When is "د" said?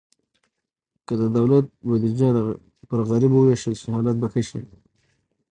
1.21-1.23